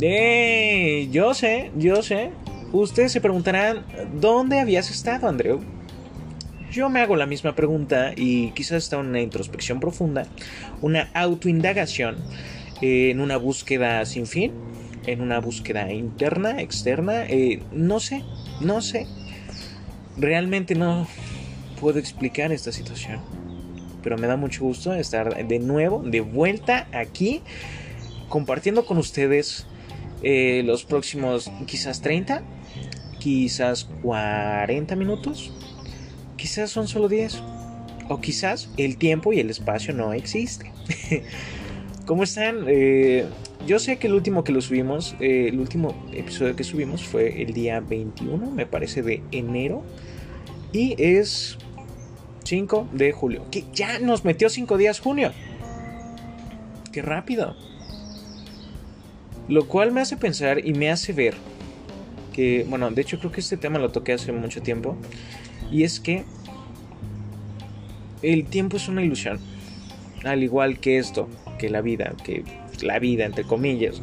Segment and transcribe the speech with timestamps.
[0.00, 2.30] Eh, yo sé, yo sé.
[2.72, 3.84] Ustedes se preguntarán,
[4.14, 5.60] ¿dónde habías estado, Andreu?
[6.70, 10.26] Yo me hago la misma pregunta y quizás está una introspección profunda,
[10.80, 12.16] una autoindagación,
[12.80, 14.52] en una búsqueda sin fin,
[15.06, 18.22] en una búsqueda interna, externa, eh, no sé,
[18.60, 19.06] no sé.
[20.16, 21.08] Realmente no
[21.80, 23.20] puedo explicar esta situación,
[24.02, 27.42] pero me da mucho gusto estar de nuevo, de vuelta aquí,
[28.28, 29.66] compartiendo con ustedes
[30.22, 32.42] eh, los próximos quizás 30,
[33.18, 35.52] quizás 40 minutos,
[36.36, 37.42] quizás son solo 10,
[38.08, 40.72] o quizás el tiempo y el espacio no existen.
[42.06, 42.64] ¿Cómo están?
[42.66, 43.24] Eh,
[43.66, 47.42] yo sé que el último que lo subimos, eh, el último episodio que subimos fue
[47.42, 49.84] el día 21, me parece, de enero.
[50.72, 51.58] Y es
[52.44, 53.44] 5 de julio.
[53.50, 55.32] Que ya nos metió 5 días junio.
[56.92, 57.54] Qué rápido.
[59.50, 61.34] Lo cual me hace pensar y me hace ver
[62.32, 64.96] que, bueno, de hecho creo que este tema lo toqué hace mucho tiempo.
[65.72, 66.24] Y es que
[68.22, 69.40] el tiempo es una ilusión.
[70.24, 71.28] Al igual que esto,
[71.58, 72.44] que la vida, que
[72.80, 74.00] la vida entre comillas.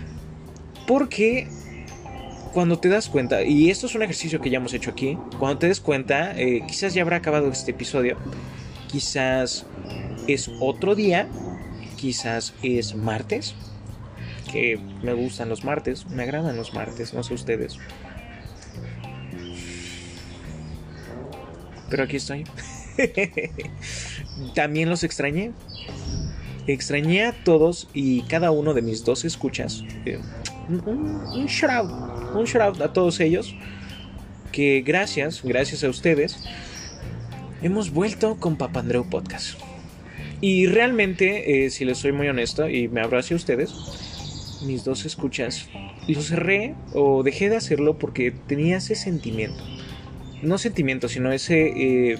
[0.86, 1.46] Porque
[2.54, 5.58] cuando te das cuenta, y esto es un ejercicio que ya hemos hecho aquí, cuando
[5.58, 8.16] te des cuenta, eh, quizás ya habrá acabado este episodio,
[8.90, 9.66] quizás
[10.26, 11.28] es otro día,
[11.96, 13.54] quizás es martes,
[14.54, 17.76] que me gustan los martes, me agradan los martes, no sé ustedes.
[21.90, 22.44] Pero aquí estoy.
[24.54, 25.50] También los extrañé.
[26.68, 29.82] Extrañé a todos y cada uno de mis dos escuchas.
[30.06, 30.20] Eh,
[30.68, 33.56] un, shout out, un shout out a todos ellos.
[34.52, 36.38] Que gracias, gracias a ustedes,
[37.60, 39.58] hemos vuelto con Papandreu Podcast.
[40.40, 44.13] Y realmente, eh, si les soy muy honesto y me abro hacia ustedes,
[44.64, 45.68] mis dos escuchas,
[46.08, 49.62] lo cerré o dejé de hacerlo porque tenía ese sentimiento.
[50.42, 51.72] No sentimiento, sino ese.
[51.76, 52.18] Eh,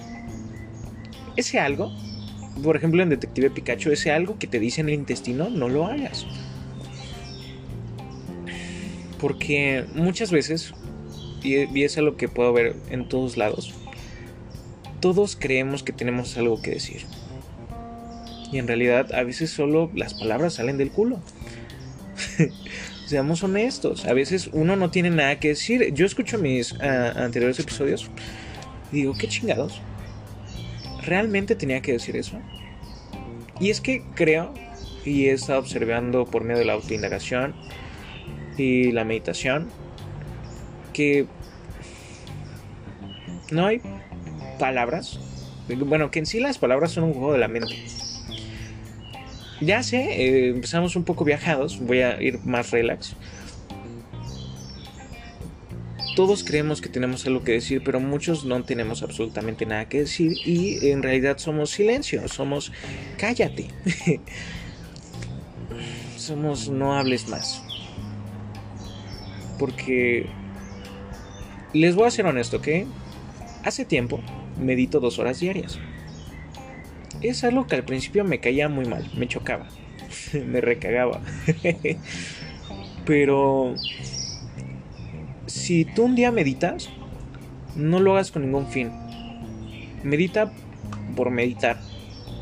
[1.35, 1.91] ese algo.
[2.63, 5.85] Por ejemplo, en Detective Pikachu, ese algo que te dice en el intestino, no lo
[5.85, 6.25] hagas.
[9.19, 10.73] Porque muchas veces,
[11.43, 13.73] y es algo que puedo ver en todos lados,
[15.01, 17.05] todos creemos que tenemos algo que decir.
[18.51, 21.19] Y en realidad a veces solo las palabras salen del culo.
[23.05, 25.93] Seamos honestos, a veces uno no tiene nada que decir.
[25.93, 26.77] Yo escucho mis uh,
[27.15, 28.09] anteriores episodios
[28.91, 29.81] y digo, qué chingados.
[31.03, 32.39] ¿Realmente tenía que decir eso?
[33.59, 34.53] Y es que creo,
[35.05, 37.55] y he estado observando por medio de la autoindagación
[38.57, 39.69] y la meditación,
[40.93, 41.27] que
[43.51, 43.81] no hay
[44.57, 45.19] palabras.
[45.67, 47.75] Bueno, que en sí las palabras son un juego de la mente.
[49.61, 53.15] Ya sé, eh, empezamos un poco viajados, voy a ir más relax.
[56.15, 60.33] Todos creemos que tenemos algo que decir, pero muchos no tenemos absolutamente nada que decir
[60.45, 62.71] y en realidad somos silencio, somos
[63.17, 63.67] cállate.
[66.17, 67.61] somos no hables más.
[69.59, 70.27] Porque
[71.73, 72.67] les voy a ser honesto, ¿ok?
[73.63, 74.21] Hace tiempo
[74.59, 75.79] medito dos horas diarias
[77.27, 79.67] es algo que al principio me caía muy mal, me chocaba,
[80.33, 81.21] me recagaba.
[83.05, 83.75] Pero
[85.45, 86.89] si tú un día meditas,
[87.75, 88.91] no lo hagas con ningún fin.
[90.03, 90.51] Medita
[91.15, 91.79] por meditar.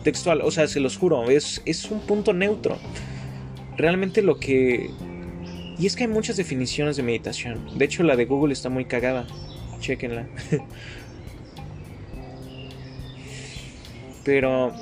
[0.03, 2.77] Textual, o sea, se los juro, es, es un punto neutro.
[3.77, 4.89] Realmente lo que...
[5.79, 7.77] Y es que hay muchas definiciones de meditación.
[7.77, 9.25] De hecho, la de Google está muy cagada.
[9.79, 10.27] Chequenla.
[14.23, 14.73] pero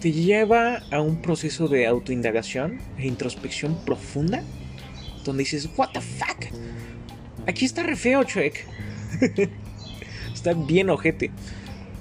[0.00, 4.44] te lleva a un proceso de autoindagación e introspección profunda
[5.24, 6.46] donde dices, what the fuck,
[7.46, 8.64] aquí está re feo, Chuek.
[10.32, 11.30] está bien ojete.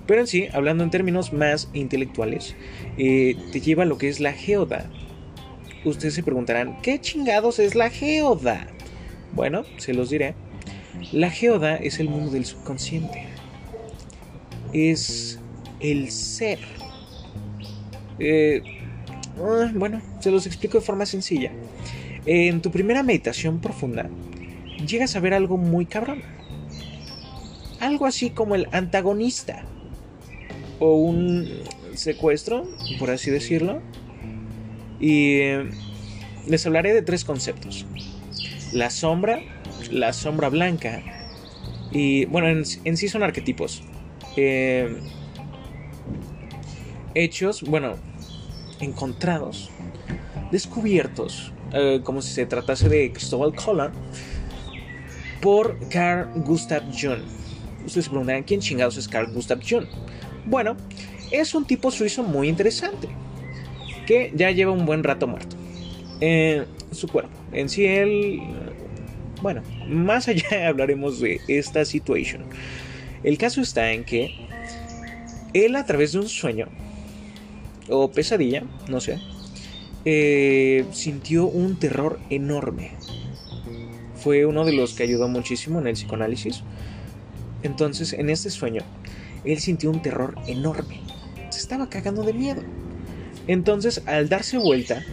[0.05, 2.55] Pero en sí, hablando en términos más intelectuales,
[2.97, 4.89] eh, te lleva a lo que es la geoda.
[5.83, 8.67] Ustedes se preguntarán, ¿qué chingados es la geoda?
[9.33, 10.35] Bueno, se los diré.
[11.11, 13.36] La geoda es el mundo del subconsciente
[14.73, 15.39] es
[15.79, 16.59] el ser.
[18.19, 18.61] Eh,
[19.39, 21.51] ah, bueno, se los explico de forma sencilla.
[22.25, 24.09] En tu primera meditación profunda,
[24.85, 26.21] llegas a ver algo muy cabrón.
[27.79, 29.63] Algo así como el antagonista.
[30.79, 31.47] O un
[31.93, 32.67] secuestro,
[32.99, 33.81] por así decirlo.
[34.99, 35.69] Y eh,
[36.47, 37.85] les hablaré de tres conceptos.
[38.73, 39.39] La sombra,
[39.91, 41.01] la sombra blanca.
[41.91, 43.83] Y bueno, en sí son arquetipos.
[44.37, 44.95] Eh,
[47.15, 47.95] hechos, bueno,
[48.79, 49.71] encontrados
[50.51, 53.91] descubiertos, eh, como si se tratase de Cristóbal Colon,
[55.41, 57.21] por Carl Gustav Jung.
[57.85, 59.87] Ustedes se preguntarán quién chingados es Carl Gustav Jung.
[60.45, 60.77] Bueno,
[61.31, 63.07] es un tipo suizo muy interesante
[64.05, 65.55] que ya lleva un buen rato muerto.
[66.21, 67.85] Eh, su cuerpo, en sí
[69.41, 72.43] bueno, más allá hablaremos de esta situación.
[73.23, 74.47] El caso está en que
[75.53, 76.67] él a través de un sueño
[77.89, 79.19] o pesadilla, no sé,
[80.05, 82.91] eh, sintió un terror enorme.
[84.15, 86.63] Fue uno de los que ayudó muchísimo en el psicoanálisis.
[87.63, 88.81] Entonces, en este sueño,
[89.45, 91.01] él sintió un terror enorme.
[91.49, 92.61] Se estaba cagando de miedo.
[93.47, 95.03] Entonces, al darse vuelta,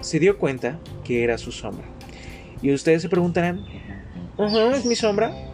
[0.00, 1.84] se dio cuenta que era su sombra.
[2.60, 3.64] Y ustedes se preguntarán,
[4.74, 5.53] ¿es mi sombra?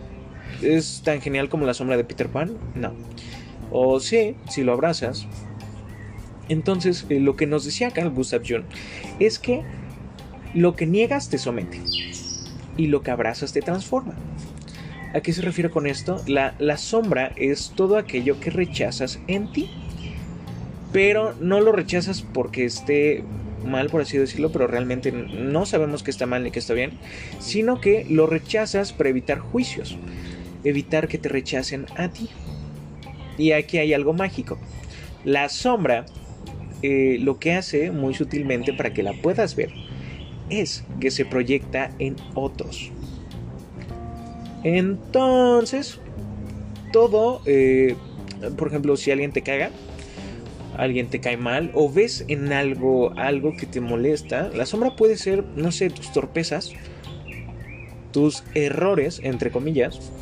[0.63, 2.57] ¿Es tan genial como la sombra de Peter Pan?
[2.75, 2.93] No.
[3.71, 5.27] O sí, si lo abrazas.
[6.49, 8.65] Entonces, eh, lo que nos decía Carl Gustav Jung
[9.19, 9.63] es que
[10.55, 11.81] lo que niegas te somete
[12.77, 14.15] y lo que abrazas te transforma.
[15.15, 16.23] ¿A qué se refiere con esto?
[16.27, 19.71] La, la sombra es todo aquello que rechazas en ti.
[20.93, 23.23] Pero no lo rechazas porque esté
[23.65, 26.93] mal, por así decirlo, pero realmente no sabemos que está mal ni que está bien,
[27.39, 29.97] sino que lo rechazas para evitar juicios,
[30.65, 32.29] evitar que te rechacen a ti.
[33.39, 34.59] Y aquí hay algo mágico.
[35.25, 36.07] La sombra
[36.83, 39.71] eh, lo que hace muy sutilmente para que la puedas ver
[40.49, 42.91] es que se proyecta en otros.
[44.65, 46.01] Entonces,
[46.93, 47.97] todo, eh,
[48.57, 49.71] por ejemplo, si alguien te caga,
[50.77, 55.17] alguien te cae mal o ves en algo algo que te molesta, la sombra puede
[55.17, 56.73] ser, no sé, tus torpezas,
[58.13, 60.13] tus errores, entre comillas,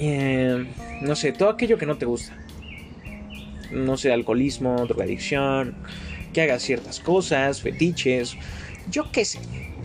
[0.00, 0.66] eh,
[1.02, 2.36] no sé, todo aquello que no te gusta.
[3.70, 5.74] No sé, alcoholismo, drogadicción,
[6.32, 8.36] que hagas ciertas cosas, fetiches,
[8.90, 9.38] yo qué sé.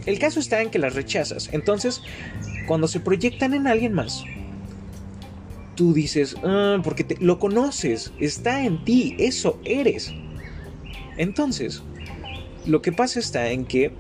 [0.05, 1.49] El caso está en que las rechazas.
[1.51, 2.01] Entonces,
[2.67, 4.23] cuando se proyectan en alguien más,
[5.75, 10.13] tú dices, ah, porque te, lo conoces, está en ti, eso eres.
[11.17, 11.83] Entonces,
[12.65, 13.91] lo que pasa está en que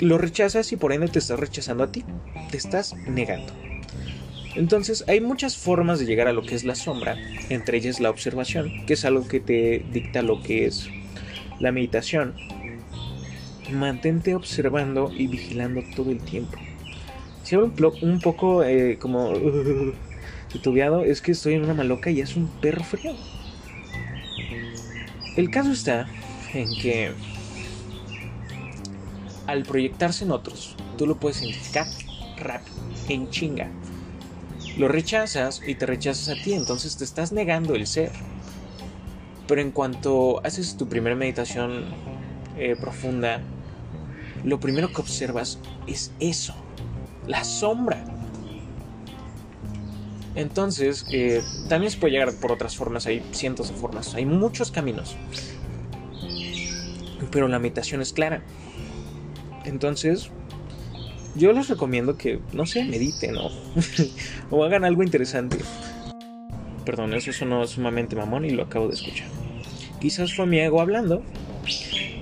[0.00, 2.04] lo rechazas y por ende te estás rechazando a ti,
[2.50, 3.52] te estás negando.
[4.54, 7.16] Entonces hay muchas formas de llegar a lo que es la sombra,
[7.48, 10.88] entre ellas la observación, que es algo que te dicta lo que es
[11.58, 12.34] la meditación.
[13.70, 16.58] Mantente observando y vigilando todo el tiempo.
[17.44, 19.32] Si hablo un, poco eh, como
[20.52, 23.16] titubeado, es que estoy en una maloca y es un perro frío.
[25.34, 26.06] El caso está
[26.52, 27.12] en que
[29.46, 31.86] al proyectarse en otros, tú lo puedes identificar
[32.36, 32.76] rápido,
[33.08, 33.70] en chinga
[34.76, 38.12] lo rechazas y te rechazas a ti, entonces te estás negando el ser.
[39.46, 41.84] Pero en cuanto haces tu primera meditación
[42.56, 43.40] eh, profunda,
[44.44, 46.54] lo primero que observas es eso,
[47.26, 48.04] la sombra.
[50.34, 54.70] Entonces, eh, también se puede llegar por otras formas, hay cientos de formas, hay muchos
[54.70, 55.16] caminos.
[57.30, 58.42] Pero la meditación es clara.
[59.64, 60.30] Entonces,
[61.34, 63.50] yo les recomiendo que, no sé, mediten o,
[64.50, 65.58] o hagan algo interesante.
[66.84, 69.28] Perdón, eso sonó sumamente mamón y lo acabo de escuchar.
[70.00, 71.22] Quizás fue mi ego hablando.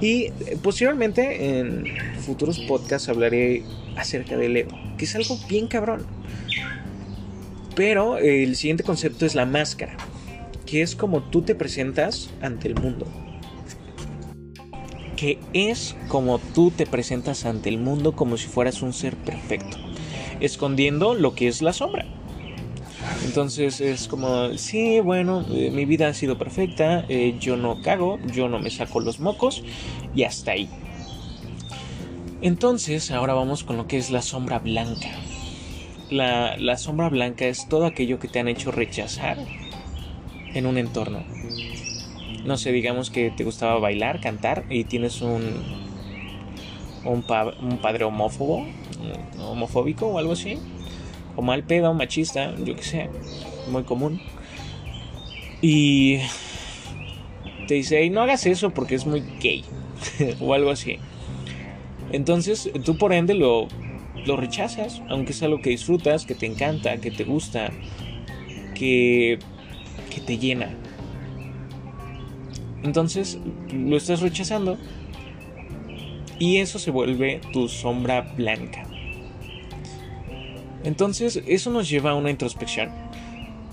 [0.00, 1.84] Y eh, posiblemente en
[2.20, 3.64] futuros podcasts hablaré
[3.96, 6.06] acerca del ego, que es algo bien cabrón.
[7.74, 9.96] Pero el siguiente concepto es la máscara,
[10.66, 13.06] que es como tú te presentas ante el mundo
[15.20, 19.76] que es como tú te presentas ante el mundo como si fueras un ser perfecto,
[20.40, 22.06] escondiendo lo que es la sombra.
[23.26, 28.18] Entonces es como, sí, bueno, eh, mi vida ha sido perfecta, eh, yo no cago,
[28.32, 29.62] yo no me saco los mocos
[30.14, 30.70] y hasta ahí.
[32.40, 35.10] Entonces ahora vamos con lo que es la sombra blanca.
[36.08, 39.36] La, la sombra blanca es todo aquello que te han hecho rechazar
[40.54, 41.22] en un entorno
[42.50, 45.62] no sé, digamos que te gustaba bailar, cantar y tienes un,
[47.04, 48.66] un, padre homófobo,
[49.38, 50.58] homofóbico o algo así,
[51.36, 53.08] o mal pedo, machista, yo que sé,
[53.70, 54.20] muy común.
[55.62, 56.18] Y
[57.68, 59.64] te dice, no hagas eso porque es muy gay,
[60.40, 60.98] o algo así.
[62.10, 63.68] Entonces tú por ende lo,
[64.26, 67.70] lo rechazas, aunque es algo que disfrutas, que te encanta, que te gusta,
[68.74, 69.38] que,
[70.12, 70.79] que te llena.
[72.82, 73.38] Entonces
[73.72, 74.78] lo estás rechazando
[76.38, 78.84] y eso se vuelve tu sombra blanca.
[80.82, 82.90] Entonces eso nos lleva a una introspección.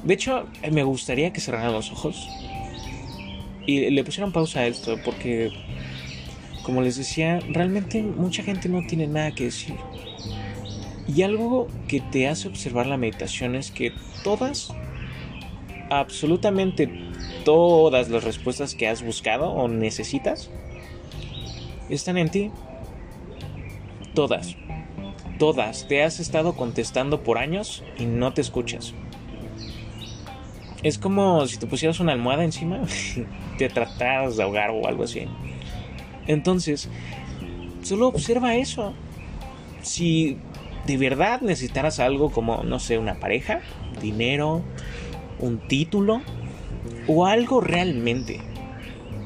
[0.03, 2.27] De hecho, me gustaría que cerraran los ojos
[3.65, 5.51] y le pusieran pausa a esto porque
[6.67, 9.75] como les decía, realmente mucha gente no tiene nada que decir.
[11.07, 14.73] Y algo que te hace observar la meditación es que todas,
[15.89, 16.89] absolutamente
[17.47, 20.49] todas las respuestas que has buscado o necesitas,
[21.89, 22.51] están en ti.
[24.13, 24.57] Todas.
[25.39, 25.87] Todas.
[25.87, 28.93] Te has estado contestando por años y no te escuchas.
[30.83, 32.81] Es como si te pusieras una almohada encima,
[33.57, 35.21] te trataras de ahogar o algo así.
[36.27, 36.89] Entonces,
[37.81, 38.93] solo observa eso.
[39.83, 40.37] Si
[40.85, 43.61] de verdad necesitaras algo como, no sé, una pareja,
[44.01, 44.63] dinero,
[45.39, 46.21] un título
[47.07, 48.39] o algo realmente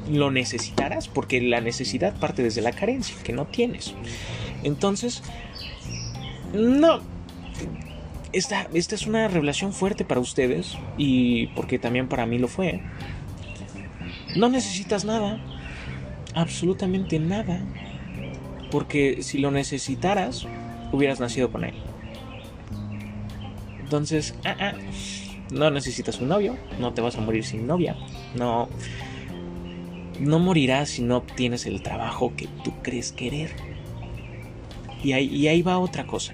[0.09, 3.93] lo necesitarás porque la necesidad parte desde la carencia que no tienes.
[4.63, 5.23] Entonces,
[6.53, 7.00] no.
[8.33, 12.81] Esta, esta es una revelación fuerte para ustedes y porque también para mí lo fue.
[14.35, 15.41] No necesitas nada
[16.33, 17.59] absolutamente nada.
[18.69, 20.47] Porque si lo necesitaras,
[20.91, 21.73] hubieras nacido con él.
[23.81, 24.73] Entonces, ah, ah,
[25.51, 27.96] no necesitas un novio, no te vas a morir sin novia,
[28.36, 28.70] no,
[30.20, 33.51] no morirás si no obtienes el trabajo que tú crees querer.
[35.03, 36.34] Y ahí, y ahí va otra cosa.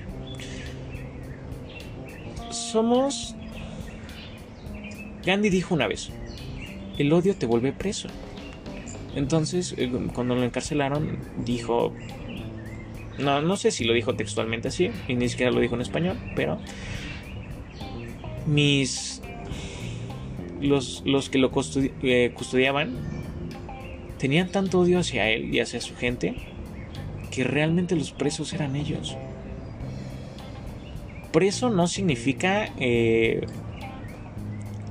[2.51, 3.35] Somos...
[5.25, 6.09] Gandhi dijo una vez,
[6.97, 8.07] el odio te vuelve preso.
[9.15, 11.93] Entonces, eh, cuando lo encarcelaron, dijo,
[13.17, 16.17] no, no sé si lo dijo textualmente así, y ni siquiera lo dijo en español,
[16.35, 16.59] pero
[18.47, 19.21] mis,
[20.61, 21.51] los, los que lo
[22.01, 22.95] eh, custodiaban
[24.17, 26.35] tenían tanto odio hacia él y hacia su gente
[27.29, 29.15] que realmente los presos eran ellos.
[31.31, 33.45] Preso no significa eh,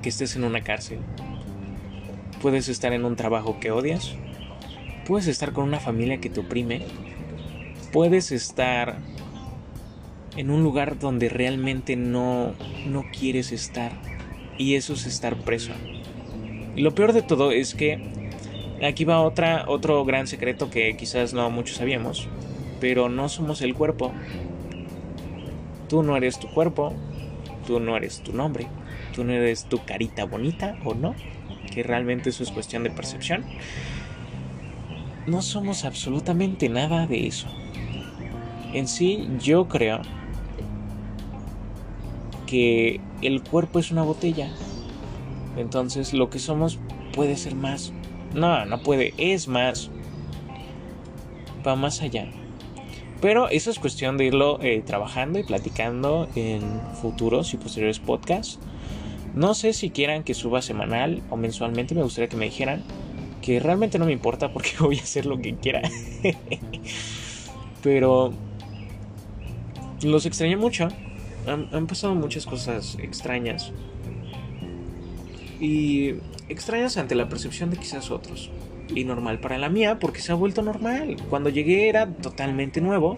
[0.02, 0.98] que estés en una cárcel.
[2.40, 4.14] Puedes estar en un trabajo que odias.
[5.06, 6.82] Puedes estar con una familia que te oprime.
[7.92, 8.98] Puedes estar
[10.36, 12.52] en un lugar donde realmente no,
[12.86, 13.92] no quieres estar.
[14.58, 15.72] Y eso es estar preso.
[16.74, 18.00] Y lo peor de todo es que
[18.82, 22.28] aquí va otra, otro gran secreto que quizás no muchos sabíamos.
[22.80, 24.12] Pero no somos el cuerpo.
[25.88, 26.92] Tú no eres tu cuerpo.
[27.66, 28.66] Tú no eres tu nombre.
[29.14, 31.14] Tú no eres tu carita bonita o no
[31.66, 33.44] que realmente eso es cuestión de percepción.
[35.26, 37.48] No somos absolutamente nada de eso.
[38.72, 40.00] En sí, yo creo
[42.46, 44.50] que el cuerpo es una botella.
[45.56, 46.78] Entonces, lo que somos
[47.12, 47.92] puede ser más.
[48.34, 49.90] No, no puede, es más.
[51.66, 52.28] Va más allá.
[53.20, 56.62] Pero eso es cuestión de irlo eh, trabajando y platicando en
[57.00, 58.58] futuros y posteriores podcasts.
[59.34, 62.84] No sé si quieran que suba semanal o mensualmente, me gustaría que me dijeran.
[63.42, 65.82] Que realmente no me importa porque voy a hacer lo que quiera.
[67.82, 68.32] Pero
[70.02, 70.88] los extrañé mucho.
[71.46, 73.72] Han, pasado muchas cosas extrañas.
[75.60, 76.14] Y
[76.48, 78.50] extrañas ante la percepción de quizás otros.
[78.94, 81.16] Y normal para la mía porque se ha vuelto normal.
[81.30, 83.16] Cuando llegué era totalmente nuevo.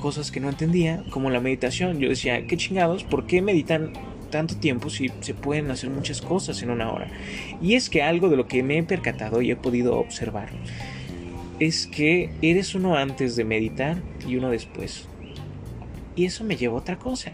[0.00, 1.98] Cosas que no entendía, como la meditación.
[1.98, 3.04] Yo decía, ¿qué chingados?
[3.04, 3.92] ¿Por qué meditan
[4.30, 7.08] tanto tiempo si se pueden hacer muchas cosas en una hora.
[7.62, 10.50] Y es que algo de lo que me he percatado y he podido observar
[11.58, 13.96] es que eres uno antes de meditar
[14.28, 15.08] y uno después.
[16.16, 17.30] Y eso me lleva a otra cosa.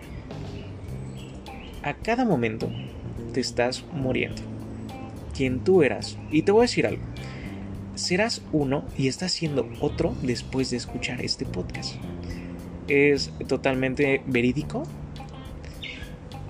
[1.83, 2.71] A cada momento
[3.33, 4.43] te estás muriendo.
[5.35, 6.19] Quien tú eras.
[6.31, 7.03] Y te voy a decir algo.
[7.95, 11.95] Serás uno y estás siendo otro después de escuchar este podcast.
[12.89, 14.85] Es totalmente verídico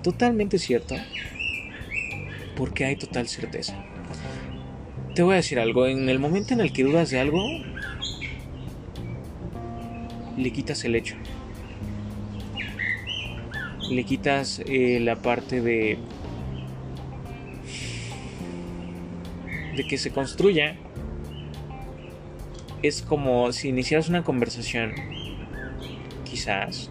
[0.03, 0.95] Totalmente cierto.
[2.57, 3.73] Porque hay total certeza.
[5.15, 7.41] Te voy a decir algo, en el momento en el que dudas de algo,
[10.35, 11.15] le quitas el hecho.
[13.89, 15.97] Le quitas eh, la parte de...
[19.75, 20.75] de que se construya.
[22.81, 24.93] Es como si iniciaras una conversación.
[26.25, 26.89] Quizás.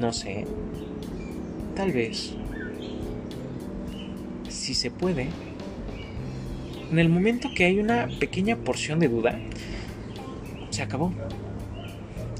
[0.00, 0.46] No sé
[1.74, 2.34] Tal vez,
[4.50, 5.28] si se puede,
[6.90, 9.38] en el momento que hay una pequeña porción de duda,
[10.68, 11.12] se acabó.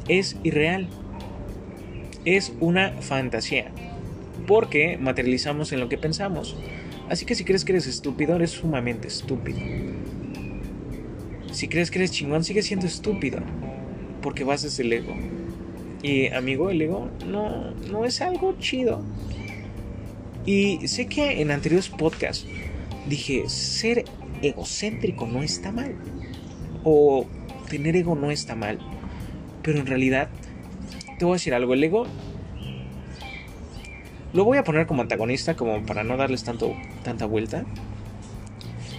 [0.07, 0.87] Es irreal.
[2.25, 3.71] Es una fantasía.
[4.47, 6.57] Porque materializamos en lo que pensamos.
[7.09, 9.59] Así que si crees que eres estúpido, eres sumamente estúpido.
[11.53, 13.41] Si crees que eres chingón, sigue siendo estúpido.
[14.23, 15.15] Porque vas desde el ego.
[16.03, 19.03] Y amigo, el ego no, no es algo chido.
[20.47, 22.47] Y sé que en anteriores podcasts
[23.09, 24.05] dije, ser
[24.43, 25.95] egocéntrico no está mal.
[26.85, 27.27] o
[27.69, 28.79] tener ego no está mal.
[29.63, 30.29] Pero en realidad,
[31.23, 32.05] te voy a decir algo, el ego
[34.33, 36.75] lo voy a poner como antagonista, como para no darles tanto,
[37.05, 37.65] tanta vuelta.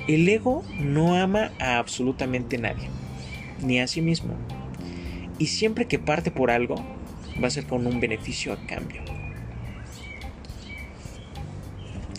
[0.08, 2.88] El ego no ama a absolutamente nadie,
[3.62, 4.36] ni a sí mismo.
[5.38, 6.76] Y siempre que parte por algo,
[7.44, 9.02] va a ser con un beneficio a cambio.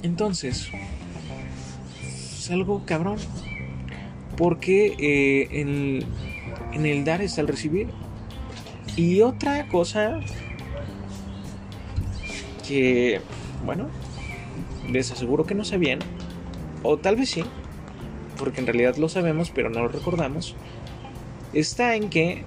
[0.03, 0.69] Entonces,
[2.03, 3.17] es algo cabrón.
[4.37, 6.01] Porque eh, en,
[6.75, 8.04] en el dar está el recibir.
[8.97, 10.21] Y otra cosa
[12.67, 13.21] que,
[13.65, 13.89] bueno,
[14.91, 15.99] les aseguro que no sabían,
[16.83, 17.45] o tal vez sí,
[18.39, 20.55] porque en realidad lo sabemos, pero no lo recordamos,
[21.53, 22.45] está en que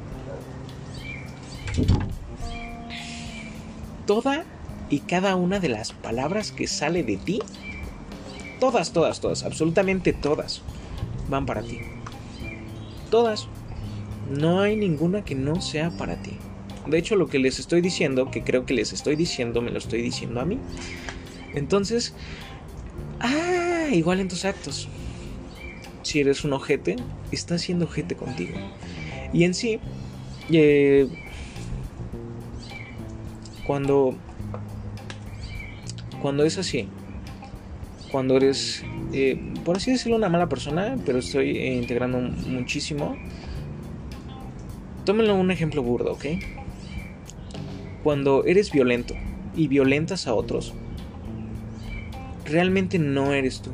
[4.05, 4.45] toda
[4.89, 7.41] y cada una de las palabras que sale de ti,
[8.59, 10.61] todas, todas, todas, absolutamente todas,
[11.29, 11.79] van para ti.
[13.11, 13.47] Todas.
[14.29, 16.31] No hay ninguna que no sea para ti.
[16.87, 19.77] De hecho, lo que les estoy diciendo, que creo que les estoy diciendo, me lo
[19.77, 20.57] estoy diciendo a mí.
[21.53, 22.13] Entonces,
[23.19, 24.87] ah, igual en tus actos.
[26.03, 26.95] Si eres un ojete,
[27.31, 28.57] estás siendo ojete contigo.
[29.33, 29.79] Y en sí,
[30.49, 31.07] eh,
[33.65, 34.15] cuando,
[36.21, 36.87] cuando es así,
[38.11, 43.17] cuando eres, eh, por así decirlo, una mala persona, pero estoy eh, integrando muchísimo,
[45.07, 46.25] tómenlo un ejemplo burdo, ¿ok?
[48.03, 49.13] Cuando eres violento
[49.55, 50.73] y violentas a otros,
[52.43, 53.71] realmente no eres tú.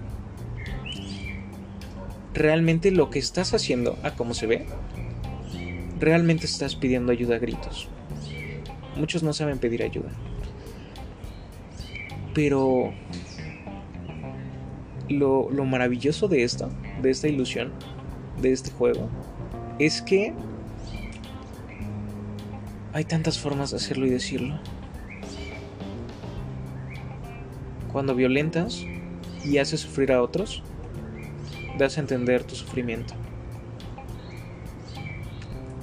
[2.36, 4.68] Realmente lo que estás haciendo, a cómo se ve,
[6.00, 7.90] realmente estás pidiendo ayuda a gritos.
[8.96, 10.12] Muchos no saben pedir ayuda.
[12.36, 12.94] Pero
[15.10, 16.70] lo, lo, maravilloso de esto,
[17.02, 17.72] de esta ilusión,
[18.40, 19.10] de este juego,
[19.80, 20.36] es que
[22.94, 24.60] hay tantas formas de hacerlo y decirlo.
[27.92, 28.84] Cuando violentas
[29.44, 30.64] y haces sufrir a otros,
[31.78, 33.16] das a entender tu sufrimiento.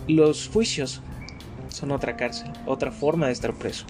[0.06, 1.02] Los juicios
[1.68, 3.86] son otra cárcel, otra forma de estar preso.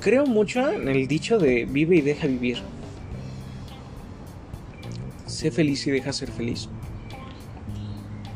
[0.00, 2.58] Creo mucho en el dicho de vive y deja vivir.
[5.26, 6.68] Sé feliz y deja ser feliz.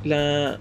[0.05, 0.59] La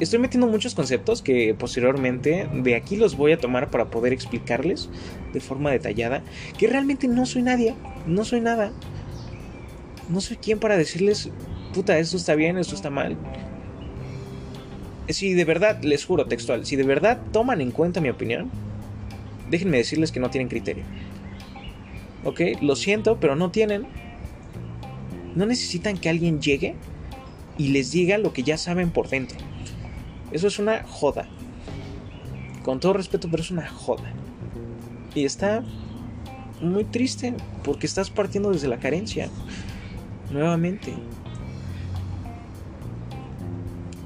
[0.00, 4.90] estoy metiendo muchos conceptos que posteriormente de aquí los voy a tomar para poder explicarles
[5.32, 6.22] de forma detallada
[6.58, 7.74] que realmente no soy nadie,
[8.06, 8.72] no soy nada.
[10.08, 11.30] No soy quien para decirles,
[11.74, 13.16] puta, esto está bien, esto está mal.
[15.08, 18.50] Si de verdad, les juro textual, si de verdad toman en cuenta mi opinión,
[19.50, 20.84] déjenme decirles que no tienen criterio.
[22.24, 22.40] ¿Ok?
[22.60, 23.86] Lo siento, pero no tienen.
[25.34, 26.74] No necesitan que alguien llegue
[27.58, 29.38] y les diga lo que ya saben por dentro.
[30.32, 31.26] Eso es una joda.
[32.64, 34.12] Con todo respeto, pero es una joda.
[35.14, 35.62] Y está
[36.60, 37.34] muy triste
[37.64, 39.28] porque estás partiendo desde la carencia.
[40.30, 40.94] Nuevamente.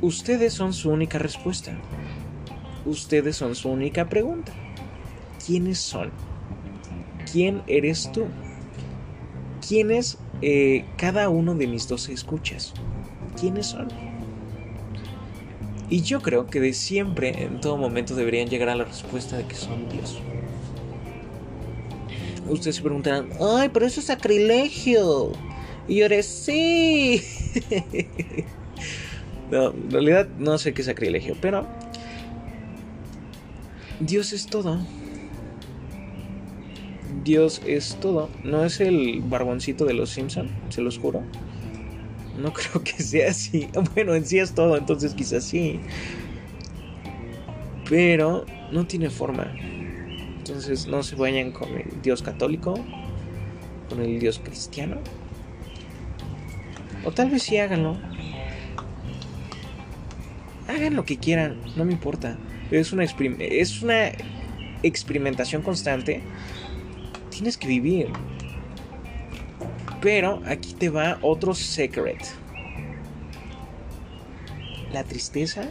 [0.03, 1.73] Ustedes son su única respuesta.
[2.85, 4.53] Ustedes son su única pregunta.
[5.45, 6.11] ¿Quiénes son?
[7.31, 8.27] ¿Quién eres tú?
[9.67, 12.73] ¿Quién es eh, cada uno de mis dos escuchas?
[13.39, 13.89] ¿Quiénes son?
[15.91, 19.45] Y yo creo que de siempre, en todo momento, deberían llegar a la respuesta de
[19.45, 20.19] que son Dios.
[22.49, 25.33] Ustedes se preguntarán, ay, pero eso es sacrilegio.
[25.89, 27.23] Y yo sí.
[29.51, 31.67] no, en realidad no sé qué es sacrilegio, pero
[33.99, 34.79] Dios es todo.
[37.25, 38.29] Dios es todo.
[38.45, 41.25] No es el barboncito de los Simpson, se los juro.
[42.39, 43.69] No creo que sea así.
[43.95, 45.81] Bueno, en sí es todo, entonces quizás sí.
[47.89, 49.53] Pero no tiene forma.
[50.39, 52.75] Entonces no se vayan con el Dios católico,
[53.89, 54.99] con el Dios cristiano.
[57.05, 57.97] O tal vez sí háganlo.
[60.69, 62.37] Hagan lo que quieran, no me importa.
[62.71, 64.13] Es una, es una
[64.83, 66.23] experimentación constante.
[67.31, 68.09] Tienes que vivir.
[70.01, 72.19] Pero aquí te va otro secret.
[74.93, 75.69] La tristeza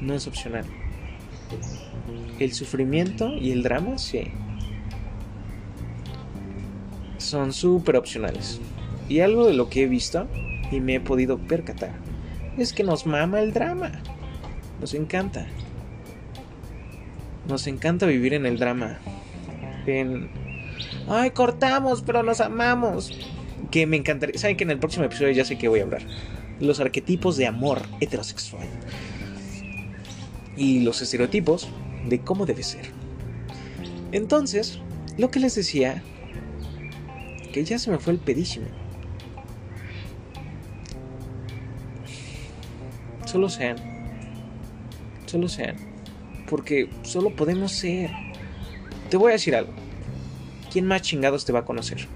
[0.00, 0.64] no es opcional.
[2.38, 4.30] El sufrimiento y el drama sí.
[7.18, 8.60] Son súper opcionales.
[9.08, 10.28] Y algo de lo que he visto
[10.70, 11.92] y me he podido percatar
[12.58, 13.92] es que nos mama el drama.
[14.80, 15.46] Nos encanta.
[17.48, 18.98] Nos encanta vivir en el drama.
[19.86, 20.43] En
[21.08, 23.12] Ay, cortamos, pero nos amamos.
[23.70, 24.38] Que me encantaría.
[24.38, 26.02] Saben que en el próximo episodio ya sé que voy a hablar.
[26.60, 28.66] los arquetipos de amor heterosexual
[30.56, 31.68] y los estereotipos
[32.08, 32.86] de cómo debe ser.
[34.12, 34.78] Entonces,
[35.18, 36.02] lo que les decía,
[37.52, 38.66] que ya se me fue el pedísimo.
[43.26, 43.76] Solo sean,
[45.26, 45.76] solo sean,
[46.48, 48.10] porque solo podemos ser.
[49.10, 49.72] Te voy a decir algo.
[50.74, 52.08] ¿Quién más chingados te va a conocer?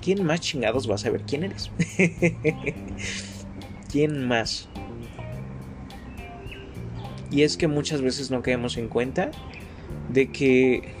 [0.00, 1.72] ¿Quién más chingados va a saber quién eres?
[3.90, 4.68] ¿Quién más?
[7.32, 9.32] Y es que muchas veces no caemos en cuenta
[10.10, 10.94] de que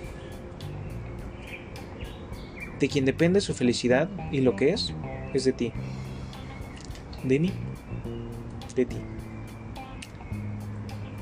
[2.80, 4.92] de quien depende su felicidad y lo que es
[5.34, 5.72] es de ti.
[7.22, 7.52] De mí.
[8.74, 8.96] De ti.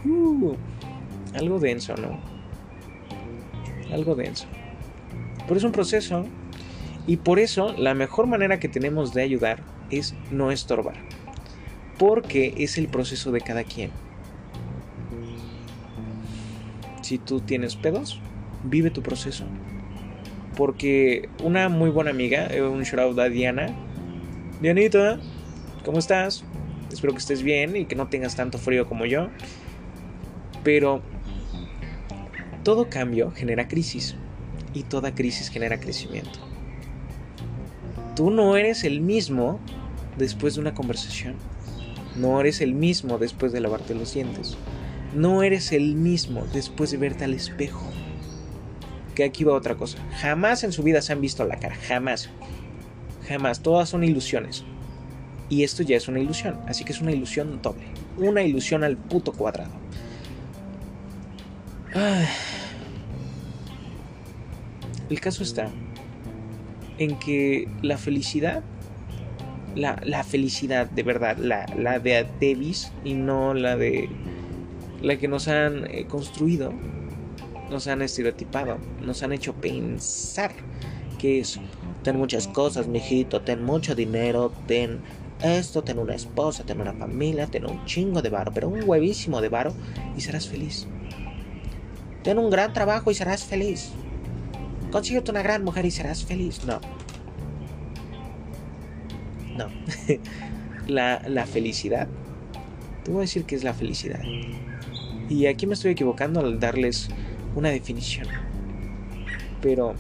[0.07, 0.55] Uh,
[1.35, 2.34] algo denso, ¿no?
[3.93, 4.47] Algo denso.
[5.47, 6.25] Pero es un proceso
[7.07, 10.97] y por eso la mejor manera que tenemos de ayudar es no estorbar.
[11.99, 13.91] Porque es el proceso de cada quien.
[17.03, 18.21] Si tú tienes pedos,
[18.65, 19.45] vive tu proceso.
[20.57, 23.67] Porque una muy buena amiga, eh, un shout a Diana.
[24.63, 25.21] Dianita,
[25.85, 26.45] ¿cómo estás?
[26.91, 29.29] Espero que estés bien y que no tengas tanto frío como yo.
[30.63, 31.03] Pero
[32.65, 34.17] todo cambio genera crisis
[34.73, 36.41] y toda crisis genera crecimiento.
[38.17, 39.61] Tú no eres el mismo
[40.17, 41.35] después de una conversación.
[42.17, 44.57] No eres el mismo después de lavarte los dientes.
[45.15, 47.85] No eres el mismo después de verte al espejo.
[49.15, 49.99] Que aquí va otra cosa.
[50.21, 51.77] Jamás en su vida se han visto la cara.
[51.87, 52.31] Jamás.
[53.29, 53.61] Jamás.
[53.61, 54.65] Todas son ilusiones.
[55.51, 56.59] Y esto ya es una ilusión.
[56.67, 57.85] Así que es una ilusión doble.
[58.17, 59.84] Una ilusión al puto cuadrado.
[65.11, 65.71] El caso está
[66.99, 68.65] en que la felicidad,
[69.77, 74.09] la, felicidad de verdad, la, la, de Davis y no la de
[75.03, 76.73] la que nos han eh, construido,
[77.71, 80.53] nos han estereotipado, nos han hecho pensar
[81.19, 81.61] que es
[82.03, 84.99] ten muchas cosas, mijito, ten mucho dinero, ten
[85.43, 89.41] esto, ten una esposa, ten una familia, ten un chingo de varo, pero un huevísimo
[89.41, 89.73] de varo
[90.17, 90.89] y serás feliz.
[92.25, 93.91] Ten un gran trabajo y serás feliz.
[94.91, 96.65] Consíguete una gran mujer y serás feliz.
[96.65, 96.81] No.
[99.57, 99.67] No.
[100.89, 102.09] la, la felicidad.
[103.05, 104.21] Te voy a decir que es la felicidad.
[105.29, 107.11] Y aquí me estoy equivocando al darles
[107.55, 108.27] una definición.
[109.61, 109.95] Pero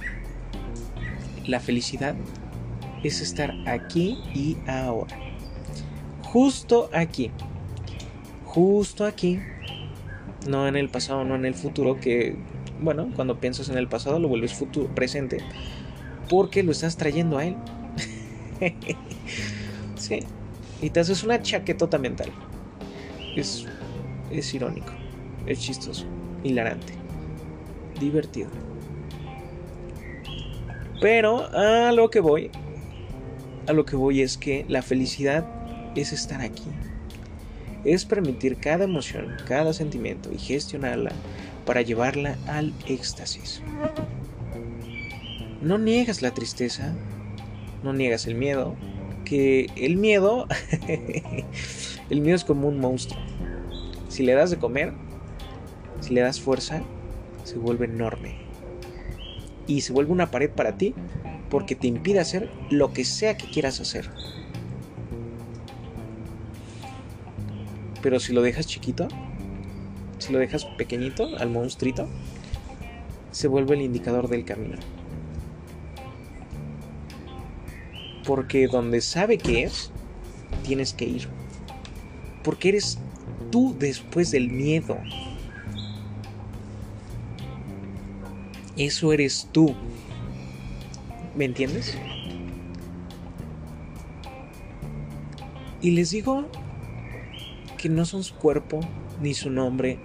[1.46, 2.14] la felicidad
[3.02, 5.18] es estar aquí y ahora.
[6.22, 7.30] Justo aquí.
[8.46, 9.40] Justo aquí.
[10.48, 12.36] No en el pasado, no en el futuro, que
[12.80, 15.38] bueno, cuando piensas en el pasado lo vuelves futuro, presente,
[16.28, 17.56] porque lo estás trayendo a él.
[19.96, 20.20] sí.
[20.82, 22.30] Y te haces una chaquetota mental.
[23.36, 23.66] Es,
[24.30, 24.92] es irónico,
[25.46, 26.04] es chistoso,
[26.42, 26.92] hilarante,
[27.98, 28.50] divertido.
[31.00, 32.50] Pero a lo que voy,
[33.66, 35.46] a lo que voy es que la felicidad
[35.94, 36.64] es estar aquí.
[37.84, 41.12] Es permitir cada emoción, cada sentimiento y gestionarla
[41.66, 43.62] para llevarla al éxtasis.
[45.60, 46.94] No niegas la tristeza,
[47.82, 48.74] no niegas el miedo,
[49.24, 50.46] que el miedo,
[52.10, 53.20] el miedo es como un monstruo.
[54.08, 54.92] Si le das de comer,
[56.00, 56.82] si le das fuerza,
[57.44, 58.36] se vuelve enorme.
[59.66, 60.94] Y se vuelve una pared para ti
[61.50, 64.10] porque te impide hacer lo que sea que quieras hacer.
[68.04, 69.08] Pero si lo dejas chiquito,
[70.18, 72.06] si lo dejas pequeñito al monstruito,
[73.30, 74.76] se vuelve el indicador del camino.
[78.26, 79.90] Porque donde sabe que es,
[80.64, 81.28] tienes que ir.
[82.42, 82.98] Porque eres
[83.50, 84.98] tú después del miedo.
[88.76, 89.74] Eso eres tú.
[91.34, 91.96] ¿Me entiendes?
[95.80, 96.50] Y les digo
[97.84, 98.80] que no son su cuerpo,
[99.20, 99.98] ni su nombre,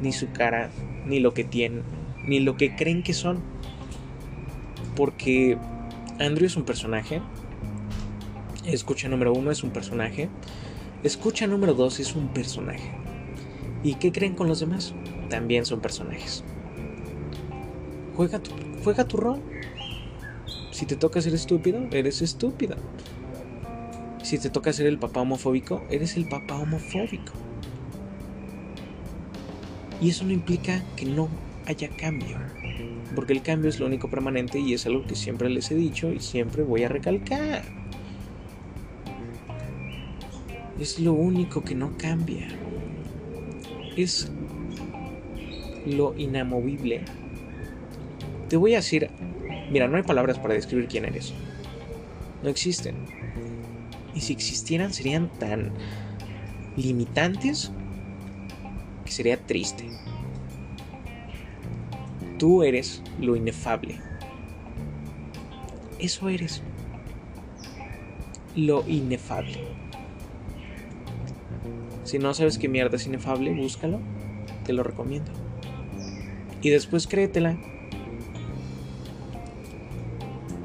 [0.00, 0.70] ni su cara,
[1.04, 1.82] ni lo que tienen,
[2.24, 3.42] ni lo que creen que son.
[4.94, 5.58] Porque
[6.20, 7.20] Andrew es un personaje.
[8.64, 10.28] Escucha número uno es un personaje.
[11.02, 12.92] Escucha número dos es un personaje.
[13.82, 14.94] ¿Y qué creen con los demás?
[15.28, 16.44] También son personajes.
[18.14, 18.52] Juega tu,
[18.84, 19.42] juega tu rol.
[20.70, 22.76] Si te toca ser estúpido, eres estúpido.
[24.24, 27.34] Si te toca ser el papá homofóbico, eres el papá homofóbico.
[30.00, 31.28] Y eso no implica que no
[31.66, 32.38] haya cambio.
[33.14, 36.10] Porque el cambio es lo único permanente y es algo que siempre les he dicho
[36.10, 37.64] y siempre voy a recalcar.
[40.80, 42.48] Es lo único que no cambia.
[43.94, 44.32] Es
[45.84, 47.02] lo inamovible.
[48.48, 49.10] Te voy a decir,
[49.70, 51.34] mira, no hay palabras para describir quién eres.
[52.42, 52.94] No existen.
[54.14, 55.72] Y si existieran serían tan
[56.76, 57.72] limitantes
[59.04, 59.88] que sería triste.
[62.38, 64.00] Tú eres lo inefable.
[65.98, 66.62] Eso eres.
[68.56, 69.58] Lo inefable.
[72.04, 74.00] Si no sabes qué mierda es inefable, búscalo.
[74.64, 75.32] Te lo recomiendo.
[76.62, 77.56] Y después créetela.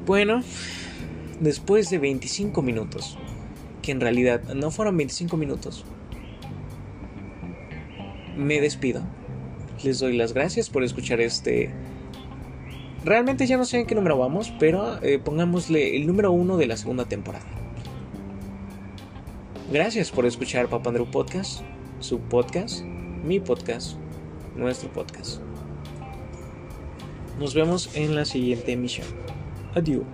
[0.06, 0.42] Bueno,
[1.40, 3.18] después de 25 minutos,
[3.80, 5.84] que en realidad no fueron 25 minutos,
[8.36, 9.02] me despido.
[9.84, 11.70] Les doy las gracias por escuchar este...
[13.04, 16.66] Realmente ya no sé en qué número vamos, pero eh, pongámosle el número uno de
[16.66, 17.46] la segunda temporada.
[19.72, 21.62] Gracias por escuchar Papandrew Podcast,
[22.00, 23.96] su podcast, mi podcast,
[24.54, 25.40] nuestro podcast.
[27.38, 29.06] Nos vemos en la siguiente emisión.
[29.74, 30.04] Adiós.